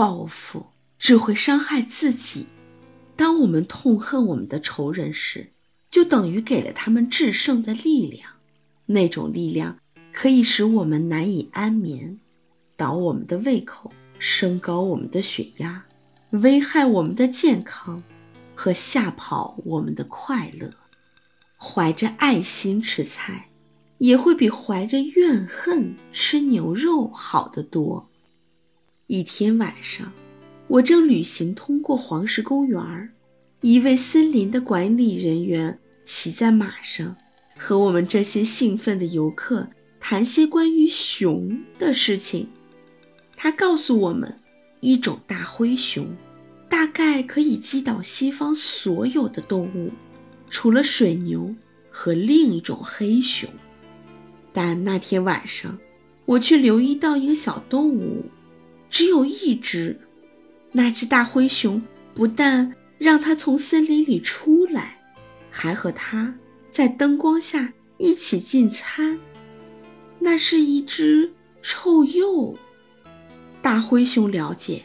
[0.00, 0.64] 报复
[0.98, 2.46] 只会伤害自己。
[3.16, 5.50] 当我们痛恨我们的仇人时，
[5.90, 8.30] 就等于给了他们制胜的力量。
[8.86, 9.76] 那种力量
[10.10, 12.18] 可以使我们难以安眠，
[12.78, 15.84] 倒我们的胃口，升高我们的血压，
[16.30, 18.02] 危害我们的健康，
[18.54, 20.72] 和吓跑我们的快乐。
[21.58, 23.48] 怀着爱心吃菜，
[23.98, 28.08] 也会比怀着怨恨吃牛肉好得多。
[29.10, 30.12] 一天晚上，
[30.68, 33.10] 我正旅行通过黄石公园，
[33.60, 37.16] 一位森林的管理人员骑在马上，
[37.56, 39.66] 和我们这些兴奋的游客
[39.98, 42.50] 谈些关于熊的事情。
[43.34, 44.38] 他告诉我们，
[44.78, 46.06] 一种大灰熊
[46.68, 49.90] 大概可以击倒西方所有的动物。
[50.48, 51.52] 除了水牛
[51.90, 53.50] 和另一种黑熊，
[54.52, 55.76] 但那天晚上
[56.26, 58.26] 我却留意到一个小动物，
[58.90, 59.98] 只有一只。
[60.72, 61.80] 那只大灰熊
[62.14, 64.98] 不但让它从森林里出来，
[65.50, 66.34] 还和它
[66.70, 69.18] 在灯光下一起进餐。
[70.18, 71.32] 那是一只
[71.62, 72.56] 臭鼬。
[73.62, 74.84] 大灰熊了解，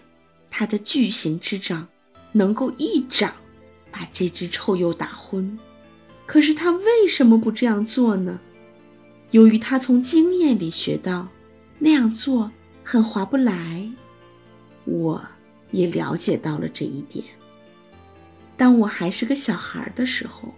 [0.50, 1.88] 它的巨型之掌
[2.32, 3.34] 能够一掌。
[3.98, 5.58] 把这只臭鼬打昏，
[6.26, 8.42] 可是它为什么不这样做呢？
[9.32, 11.30] 由于他从经验里学到，
[11.80, 12.52] 那样做
[12.86, 13.92] 很划不来。
[14.86, 15.22] 我
[15.72, 17.26] 也了解到了这一点。
[18.56, 20.54] 当我还是个小孩的时候，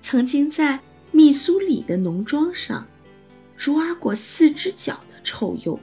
[0.00, 0.80] 曾经在
[1.12, 2.86] 密苏里的农庄上
[3.56, 5.78] 抓过四只脚的臭鼬。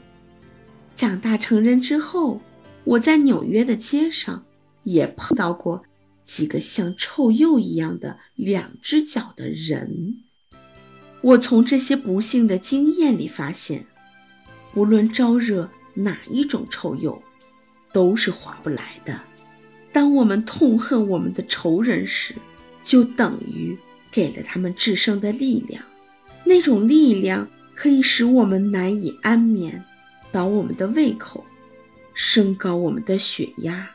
[0.96, 2.42] 长大成人之后，
[2.86, 4.46] 我在纽约的街上
[4.84, 5.84] 也碰到过。
[6.24, 10.24] 几个像臭鼬一样的两只脚的人，
[11.22, 13.86] 我从这些不幸的经验里发现，
[14.76, 17.22] 无论招惹哪一种臭鼬，
[17.92, 19.20] 都是划不来的。
[19.92, 22.36] 当我们痛恨我们的仇人时，
[22.84, 23.78] 就等于
[24.12, 25.82] 给了他们制胜的力量。
[26.44, 29.84] 那种力量可以使我们难以安眠，
[30.32, 31.44] 倒我们的胃口，
[32.14, 33.90] 升高我们的血压。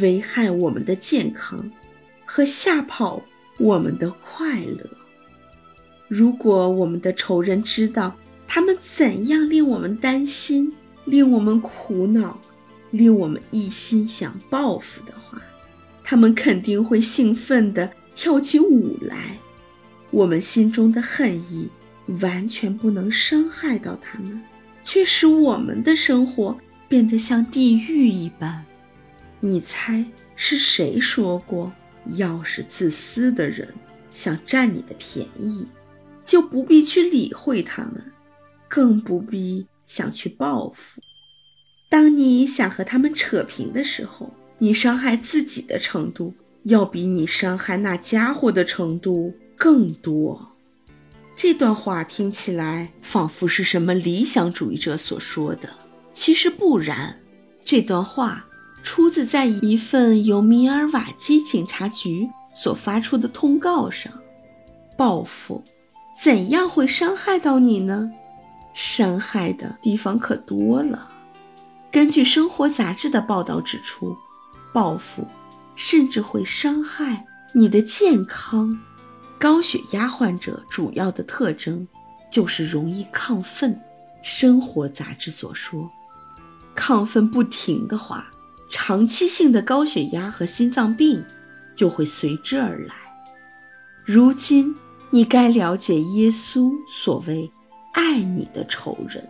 [0.00, 1.68] 危害我们的健康，
[2.24, 3.20] 和吓跑
[3.58, 4.88] 我们的快乐。
[6.06, 8.14] 如果我们的仇人知道
[8.52, 10.72] 他们怎样令我们担心、
[11.04, 12.36] 令我们苦恼、
[12.90, 15.40] 令我们一心想报复的话，
[16.02, 19.38] 他们肯定会兴奋地跳起舞来。
[20.10, 21.70] 我们心中的恨意
[22.20, 24.42] 完全不能伤害到他们，
[24.82, 26.58] 却使我们的生活
[26.88, 28.66] 变得像地狱一般。
[29.38, 31.72] 你猜是谁说过？
[32.16, 33.68] 要是自私的人
[34.10, 35.68] 想占你的便宜，
[36.24, 38.02] 就不必去理会他们，
[38.70, 41.02] 更不必想去报复。
[41.90, 50.52] 当你想和他们扯平的时候，你伤害自己的程度要比你伤害那家伙的程度更多。
[51.36, 55.68] 这段话听起来仿佛是什么理想主义者所说的，
[56.14, 57.20] 其实不然。
[57.62, 58.46] 这段话。
[58.82, 64.10] 出自在一份由米尔瓦基警察局所发出的通告上。
[64.96, 65.62] 报复
[66.22, 68.10] 怎样会伤害到你呢？
[68.74, 71.08] 伤害的地方可多了。
[71.90, 74.16] 根据《生活》杂志的报道指出，
[74.72, 75.26] 报复
[75.74, 78.78] 甚至会伤害你的健康。
[79.38, 81.88] 高血压患者主要的特征
[82.30, 83.74] 就是容易亢奋。
[84.22, 85.90] 《生活》杂志所说，
[86.76, 88.26] 亢奋不停的话。
[88.72, 91.24] 长期性的高血压和心脏病
[91.74, 92.94] 就会随之而来。
[94.04, 94.76] 如今，
[95.10, 97.50] 你该了解耶稣所谓
[97.92, 99.28] “爱你的仇人”，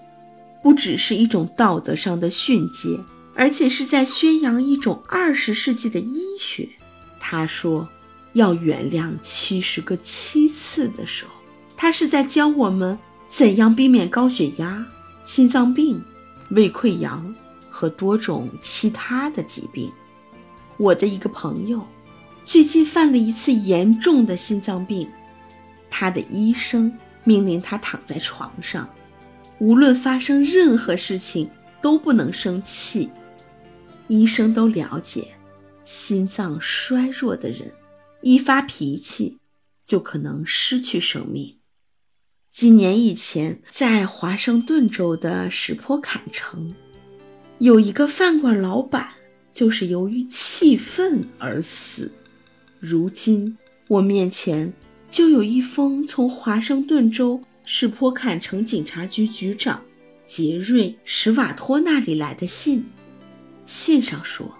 [0.62, 3.04] 不只是一种道德上的训诫，
[3.34, 6.69] 而且是在宣扬一种二十世纪的医学。
[7.19, 7.88] 他说
[8.32, 11.43] 要原谅七十个七次的时候，
[11.76, 12.98] 他是在教我们
[13.28, 14.87] 怎样避免高血压、
[15.25, 16.03] 心脏病、
[16.50, 17.34] 胃溃疡。
[17.72, 19.91] 和多种其他的疾病。
[20.77, 21.86] 我的一个朋友
[22.45, 25.09] 最近犯了一次严重的心脏病，
[25.89, 26.92] 他的医生
[27.24, 28.88] 命令他躺在床上，
[29.58, 31.50] 无论发生任何事情
[31.82, 33.08] 都不能生气。
[34.08, 35.34] 医生都了解，
[35.84, 37.72] 心脏衰弱的人
[38.22, 39.38] 一发脾气
[39.84, 41.56] 就可能失去生命。
[42.52, 46.74] 几年以前，在华盛顿州的石坡坎城。
[47.58, 49.10] 有一个饭馆老板，
[49.52, 52.10] 就是由于气愤而死。
[52.80, 53.56] 如今
[53.86, 54.72] 我面前
[55.10, 59.83] 就有一封从华盛顿州史坡坎城警察局局长
[60.24, 62.86] 杰瑞·史瓦托那里来的信。
[63.66, 64.57] 信上说，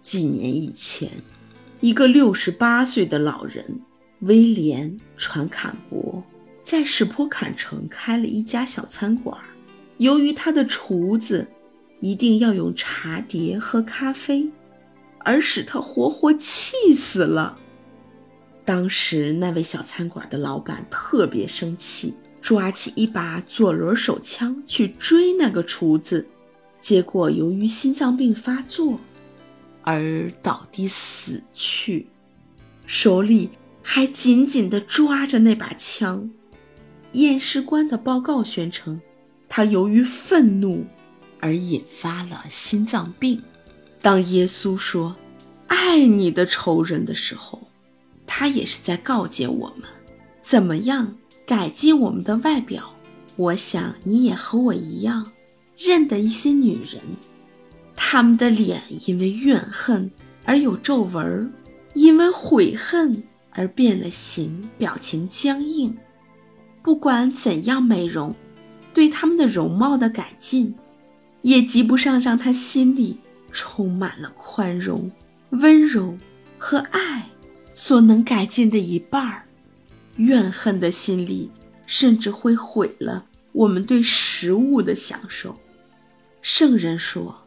[0.00, 1.10] 几年以前，
[1.80, 3.80] 一个六十八岁的老人
[4.20, 6.22] 威廉·传坎伯
[6.62, 9.36] 在史坡坎城开了一家小餐馆。
[9.98, 11.46] 由于他的厨子
[12.00, 14.48] 一定要用茶碟喝咖啡，
[15.18, 17.58] 而使他活活气死了。
[18.64, 26.26] 当时那位小餐馆的老板特别生气，抓起一把左轮手枪去追那个厨子，
[26.80, 28.98] 结果由于心脏病发作
[29.82, 32.06] 而倒地死去，
[32.86, 33.50] 手里
[33.82, 36.30] 还紧紧地抓着那把枪。
[37.12, 39.00] 验尸官的报告宣称。
[39.46, 40.84] 他由于愤怒
[41.38, 43.40] 而引发了心脏病。
[44.02, 45.14] 当耶稣说
[45.68, 47.68] “爱你的仇人”的时候，
[48.36, 49.88] 他也是在告诫我们
[50.42, 51.14] 怎么样
[51.46, 52.90] 改进我们的外表。
[53.36, 55.30] 我想你也和我一样，
[55.78, 57.00] 认得一些女人，
[57.94, 60.10] 她们的脸因为怨恨
[60.44, 61.52] 而有皱纹，
[61.94, 63.22] 因为悔恨
[63.52, 65.96] 而变了形，表情僵硬。
[66.82, 68.34] 不管怎样美容。
[68.92, 70.74] 对他们的容貌的改进，
[71.42, 73.18] 也及不上让他心里
[73.52, 75.10] 充满了宽容、
[75.50, 76.16] 温柔
[76.58, 77.26] 和爱
[77.74, 79.42] 所能改进的一半儿。
[80.16, 81.50] 怨恨的心理，
[81.86, 85.56] 甚至会毁了我们对食物的享受。
[86.40, 87.42] 圣人说，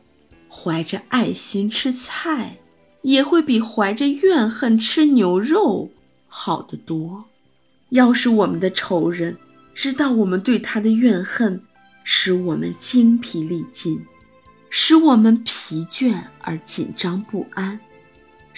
[0.50, 2.58] 怀着爱心吃菜，
[3.04, 5.92] 也会比怀着怨恨吃牛肉
[6.28, 7.26] 好得多。
[7.92, 9.38] 要是我们的仇人，
[9.74, 11.62] 知道我们对他的怨恨，
[12.04, 14.06] 使我们精疲力尽，
[14.70, 17.80] 使我们疲倦而紧张不安，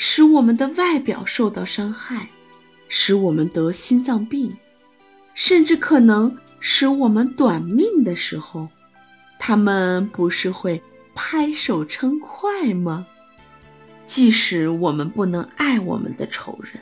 [0.01, 2.29] 使我们的外表受到伤害，
[2.87, 4.55] 使我们得心脏病，
[5.33, 8.69] 甚至可能使我们短命的时候，
[9.37, 10.81] 他们不是会
[11.13, 13.05] 拍手称快吗？
[14.05, 16.81] 即使我们不能爱我们的仇人，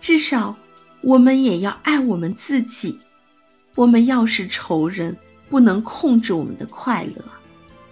[0.00, 0.56] 至少
[1.00, 2.96] 我们也要爱我们自己。
[3.74, 5.16] 我们要是仇人，
[5.50, 7.24] 不能控制我们的快乐、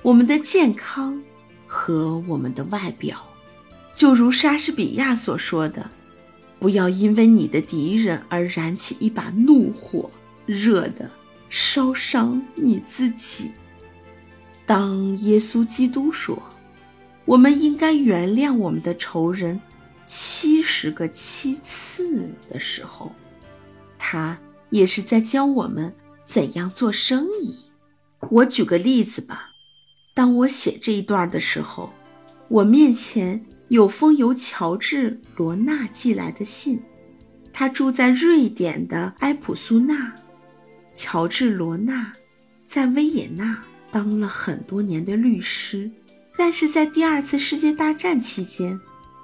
[0.02, 1.20] 我们的健康
[1.66, 3.20] 和我们的外表，
[3.94, 5.90] 就如莎士比亚所说的
[6.58, 10.10] ：“不要因为你的敌人而燃起一把怒火，
[10.46, 11.10] 热的
[11.48, 13.52] 烧伤你自己。”
[14.66, 16.42] 当耶稣基督说
[17.24, 19.60] ：“我们应该原谅我们的仇人
[20.04, 23.12] 七十个七次”的时候，
[23.98, 24.38] 他。
[24.70, 25.94] 也是在教我们
[26.26, 27.66] 怎样做生意。
[28.28, 29.50] 我举个例子吧。
[30.14, 31.92] 当我写这一段的时候，
[32.48, 33.44] 我面前
[33.74, 36.80] 有封由乔治·罗纳寄来的信。
[37.52, 40.14] 他住在瑞典的埃普苏纳。
[40.94, 42.12] 乔治·罗纳
[42.68, 43.60] 在维也纳
[43.90, 45.90] 当了很多年的律师，
[46.38, 48.80] 但是在第二次世界大战期间，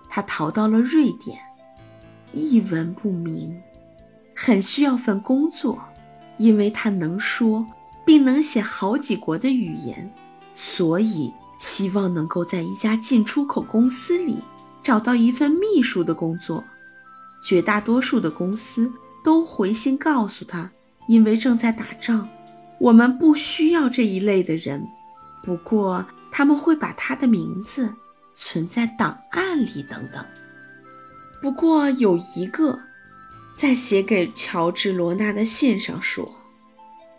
[0.08, 1.38] 他逃到了瑞典，
[2.32, 3.56] 一文不名。
[4.34, 5.80] 很需要份工作，
[6.38, 7.64] 因为他能说
[8.04, 10.12] 并能写好几国的语言，
[10.54, 14.38] 所以希望能够在一家进出口公司里
[14.82, 16.64] 找到一份秘书的工作。
[17.40, 18.92] 绝大多数的公司
[19.22, 20.72] 都回信告诉他，
[21.06, 22.26] 因为正在打仗，
[22.78, 24.84] 我们不需要这一类的人。
[25.44, 27.94] 不过他们会把他的名字
[28.34, 30.24] 存在档案里等等。
[31.40, 32.80] 不过有一个。
[33.52, 36.26] 在写给乔治·罗纳的信上说：“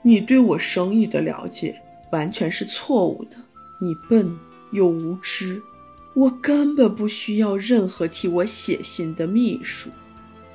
[0.01, 1.79] 你对我生意的了解
[2.11, 3.37] 完全是错误的，
[3.83, 4.37] 你笨
[4.69, 5.59] 又无知。
[6.13, 9.89] 我根本不需要任何替我写信的秘书，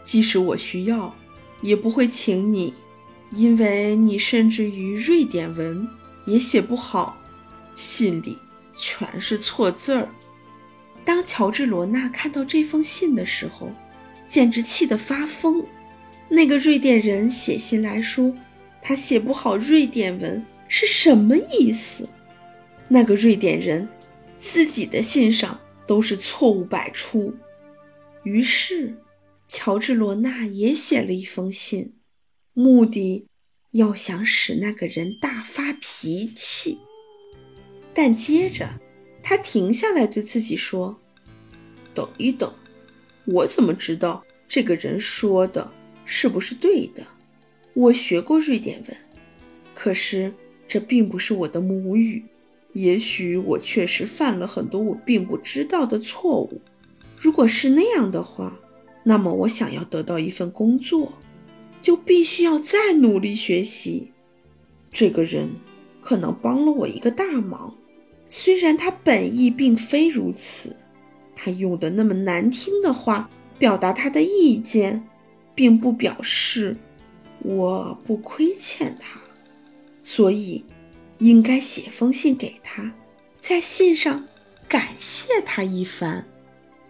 [0.05, 1.13] 即使我需要，
[1.61, 2.73] 也不会请你，
[3.33, 5.89] 因为你甚至于瑞典文
[6.25, 7.19] 也写不好，
[7.75, 8.39] 信里
[8.77, 10.09] 全是错字儿。”
[11.05, 13.73] 当乔治·罗纳看到这封信的时候，
[14.29, 15.65] 简直气得发疯。
[16.29, 18.33] 那个瑞典人写信来说，
[18.81, 22.09] 他写不好瑞典文是什么意思？
[22.89, 23.89] 那个瑞典人
[24.39, 27.35] 自己的信上都是错误百出。
[28.23, 28.95] 于是，
[29.47, 31.95] 乔治·罗纳也写了一封信，
[32.55, 33.27] 目的
[33.73, 36.79] 要想使那个人大发脾气。
[37.95, 38.79] 但接着，
[39.23, 41.01] 他停下来对自己说
[41.95, 42.53] ：“等一等，
[43.25, 45.73] 我怎么知道这个人说的？”
[46.09, 47.05] 是不是对的？
[47.75, 48.97] 我学过瑞典文，
[49.75, 50.33] 可是
[50.69, 52.25] 这并不是我的母语。
[52.77, 56.61] 也许我确实犯了很多我并不知道的错误。
[57.17, 58.59] 如果是那样的话，
[59.03, 61.15] 那么我想要得到一份工作，
[61.81, 64.13] 就必须要再努力学习。
[64.93, 65.49] 这个人
[66.03, 67.75] 可能帮了我一个大忙，
[68.29, 70.77] 虽然他本意并非如此，
[71.35, 75.03] 他用的那么难听的话表达他的意见，
[75.55, 76.77] 并不表示
[77.39, 79.19] 我不亏欠他，
[80.03, 80.63] 所以
[81.19, 82.93] 应该写封信给他，
[83.41, 84.27] 在信上
[84.69, 86.27] 感谢他一番。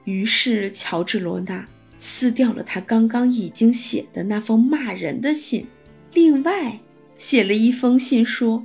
[0.04, 1.68] 于是，乔治罗娜
[1.98, 5.66] 撕掉了他刚刚已经写的那封骂人的信，
[6.12, 6.80] 另外
[7.18, 8.64] 写了一封信说：“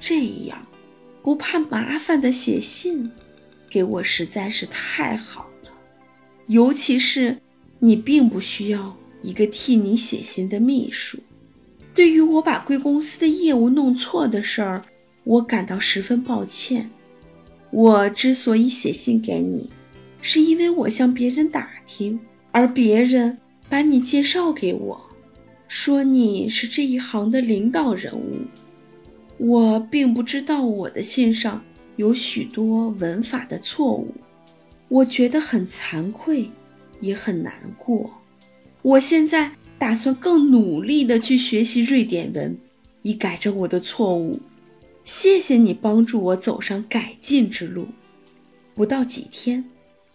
[0.00, 0.64] 这样。”
[1.20, 3.10] 不怕麻烦的写信
[3.68, 5.70] 给我实在是太好了，
[6.46, 7.36] 尤其是
[7.80, 11.18] 你并不需要一个替你写信的秘书。
[11.98, 14.84] 对于我把贵公司的业务弄错的事儿，
[15.24, 16.88] 我感到十分抱歉。
[17.72, 19.68] 我之所以写信给你，
[20.22, 22.20] 是因为我向别人打听，
[22.52, 23.36] 而别人
[23.68, 25.10] 把你介绍给我，
[25.66, 28.42] 说你是这一行的领导人物。
[29.38, 31.60] 我并不知道我的信上
[31.96, 34.14] 有许多文法的错误，
[34.86, 36.48] 我觉得很惭愧，
[37.00, 38.08] 也很难过。
[38.82, 42.58] 我现在打算更努力地去学习瑞典文，
[43.02, 44.40] 以改正我的错误。
[45.04, 47.88] 谢谢你帮助我走上改进之路。
[48.74, 49.64] 不到几天，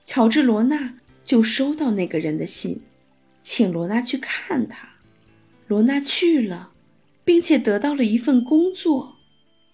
[0.05, 0.93] 乔治·罗纳
[1.23, 2.81] 就收到那个人的信，
[3.41, 4.89] 请罗纳去看他。
[5.67, 6.71] 罗纳去了。
[7.25, 9.15] 并且得到了一份工作，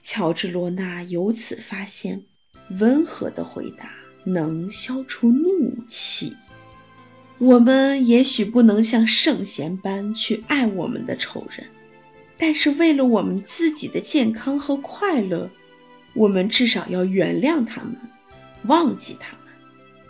[0.04, 2.24] 乔治·罗纳由此发现，
[2.80, 3.92] 温和的回答
[4.24, 6.36] 能消除怒气。
[7.40, 11.66] 我们也许不能像圣贤般去爱我们的仇人，
[12.38, 15.50] 但是为了我们自己的健康和快乐，
[16.14, 17.96] 我们至少要原谅他们，
[18.68, 19.40] 忘记他们。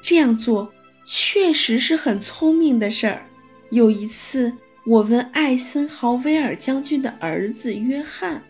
[0.02, 0.74] 这样做
[1.06, 3.26] 确实是很聪明的事儿。
[3.70, 4.54] 有一次。
[4.86, 8.42] 我问艾森豪威尔将军的儿子约翰：“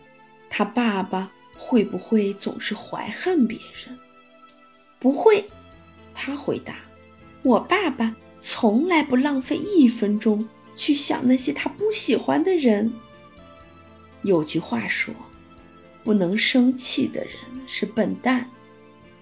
[0.49, 3.97] 他爸爸会不会总是怀恨别人
[4.99, 5.43] ？”“不会。”
[6.15, 6.75] 他回答
[7.43, 12.91] ，“我爸爸从来不浪费一分钟去想那些他不喜欢的人。”
[14.23, 15.13] 有句话说
[16.03, 17.33] ：“不能生气的人
[17.67, 18.49] 是笨蛋，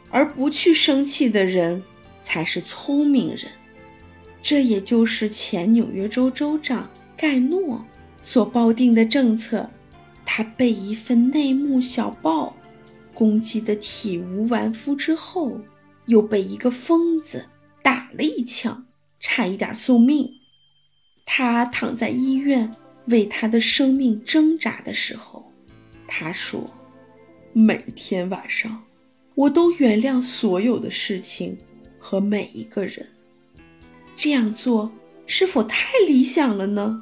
[0.09, 1.83] 而不去生气的人
[2.23, 3.51] 才是聪明人。”
[4.43, 6.89] 这也就是前纽约州州长。
[7.19, 7.83] 盖诺
[8.21, 9.67] 所抱定的政策，
[10.23, 12.55] 他被一份内幕小报
[13.11, 15.59] 攻击得体无完肤之后，
[16.05, 17.47] 又被一个疯子
[17.81, 18.85] 打了一枪，
[19.27, 20.39] 差一点送命。
[21.25, 22.71] 他躺在医院
[23.07, 25.51] 为他的生命挣扎的时候，
[26.07, 26.63] 他说
[27.51, 28.83] ：“每天晚上，
[29.35, 31.57] 我都原谅所有的事情
[31.99, 33.05] 和每一个人。
[34.15, 34.89] 这样做
[35.25, 37.01] 是否太理想了呢？”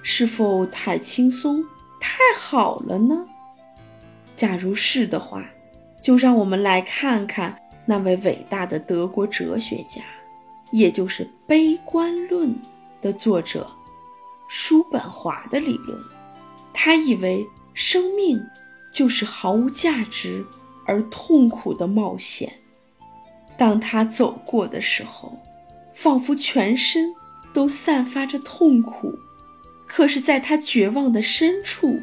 [0.00, 1.62] 是否太轻松、
[2.00, 3.26] 太好了呢？
[4.36, 5.44] 假如是的话，
[6.00, 10.02] 就让我们来看看那位伟大的德国哲学家，
[10.72, 12.48] 也就是《悲观论》
[13.00, 13.70] 的作者
[14.48, 15.98] 叔本华的理论。
[16.72, 18.40] 他以为生命
[18.92, 20.44] 就是毫无价值
[20.86, 22.52] 而痛苦的冒险。
[23.56, 25.36] 当他走过的时候，
[25.94, 27.12] 仿佛全身
[27.52, 29.12] 都散发着痛苦。
[29.86, 31.98] 可是，在他绝望的深处，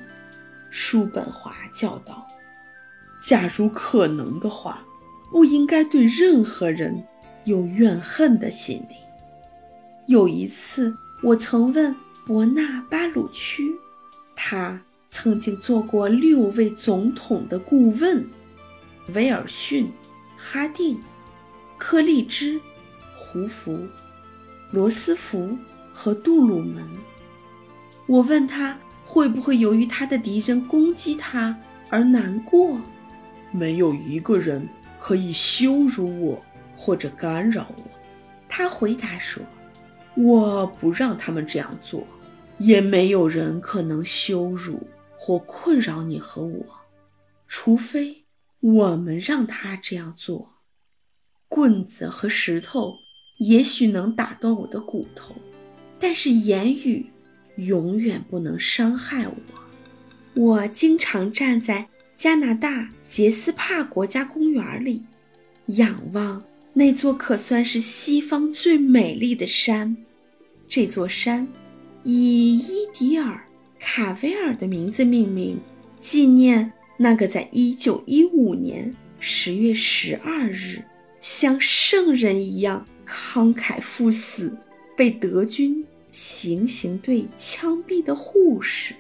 [0.70, 2.28] 叔本华叫道
[3.22, 4.84] ：“假如可能的话，
[5.32, 7.06] 不应该对任何人
[7.46, 8.96] 有怨恨的心理。”
[10.08, 11.96] 有一次，我曾问
[12.28, 13.76] 伯纳巴鲁区，
[14.36, 18.28] 他曾经做过六位总统的顾问：
[19.14, 19.90] 威尔逊、
[20.38, 21.00] 哈定、
[21.78, 22.60] 柯立芝、
[23.18, 23.80] 胡佛、
[24.72, 25.58] 罗斯福
[25.92, 26.88] 和杜鲁门。
[28.06, 31.58] 我问他会不会由于他的敌人攻击他
[31.90, 32.80] 而难过？
[33.52, 36.46] 没有一个人可以羞辱我
[36.76, 37.84] 或者干扰我。
[38.48, 39.44] 他回答说
[40.16, 42.06] ：“我不让他们这样做，
[42.58, 46.66] 也没有人可能羞辱或困扰你和我，
[47.48, 48.26] 除非
[48.60, 50.50] 我们让他这样做。
[51.48, 52.96] 棍子和石头
[53.40, 55.36] 也许能打断我的骨头，
[56.00, 57.12] 但是言语……”
[57.58, 59.34] 永远不能伤害我。
[60.34, 65.06] 我经常站在加拿大杰斯帕国家公园里，
[65.68, 66.44] 仰望
[66.78, 69.96] 那座可算是西方最美丽的山。
[70.68, 71.48] 这座山
[72.04, 73.34] 以伊迪尔·
[73.80, 75.58] 卡维尔的名字命名，
[76.00, 80.84] 纪念那个在1915年10月12日
[81.22, 84.58] 像圣人一样慷慨赴死，
[84.96, 85.84] 被德军。
[86.12, 88.94] 行刑队枪毙的护士，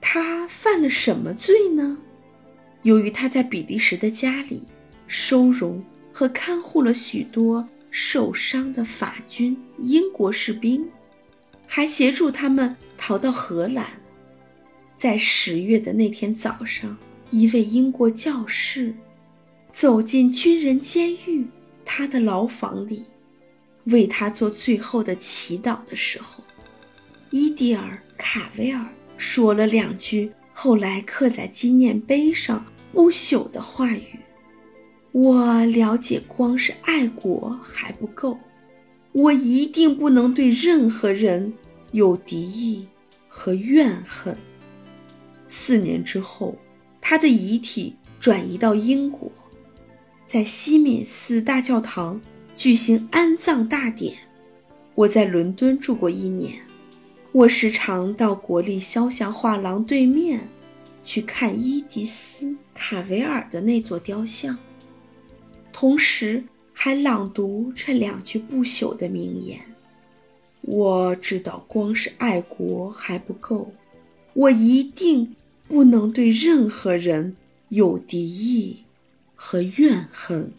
[0.00, 1.98] 他犯了什么罪呢？
[2.84, 4.62] 由于他在比利时的家里
[5.08, 5.82] 收容
[6.18, 10.84] 和看护了许多受伤的法军、英国士兵，
[11.64, 13.86] 还协助他们逃到荷兰。
[14.96, 16.98] 在十月的那天早上，
[17.30, 18.92] 一位英国教士
[19.72, 21.46] 走进军人监狱
[21.84, 23.04] 他的牢房里，
[23.84, 26.42] 为他做最后的祈祷的时候，
[27.30, 28.84] 伊迪尔·卡维尔
[29.16, 30.32] 说了两句。
[30.52, 34.18] 后来刻在纪念碑上不朽的话语
[35.12, 38.38] ：“我了解，光是爱国还不够，
[39.12, 41.52] 我一定不能对任何人
[41.92, 42.86] 有敌意
[43.28, 44.36] 和怨恨。”
[45.48, 46.56] 四年之后，
[47.00, 49.32] 他的遗体转移到英国，
[50.26, 52.20] 在西敏寺大教堂
[52.54, 54.18] 举行安葬大典。
[54.94, 56.60] 我在伦敦住过一年。
[57.32, 60.48] 我时常到国立肖像画廊对面，
[61.04, 64.58] 去看伊迪丝·卡维尔的那座雕像，
[65.80, 66.42] 同时
[66.72, 69.60] 还朗读这两句不朽的名言
[70.62, 73.72] ：“我知道，光是爱国还不够，
[74.34, 75.36] 我一定
[75.68, 77.36] 不能对任何人
[77.68, 78.78] 有敌意
[79.36, 80.50] 和怨恨。”